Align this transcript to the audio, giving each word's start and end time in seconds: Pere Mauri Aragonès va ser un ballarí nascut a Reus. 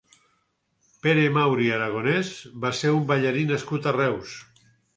Pere 1.03 1.25
Mauri 1.35 1.67
Aragonès 1.75 2.33
va 2.65 2.73
ser 2.81 2.97
un 2.97 3.07
ballarí 3.13 3.47
nascut 3.53 3.87
a 3.93 3.97
Reus. 4.03 4.37